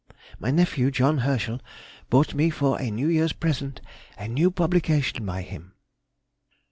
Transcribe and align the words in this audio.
_—My 0.41 0.49
nephew, 0.49 0.89
John 0.89 1.19
Herschel, 1.19 1.61
brought 2.09 2.33
me, 2.33 2.49
for 2.49 2.81
a 2.81 2.89
New 2.89 3.07
Year's 3.07 3.33
present, 3.33 3.81
a 4.17 4.27
new 4.27 4.49
publication 4.49 5.23
by 5.27 5.43
him. 5.43 5.73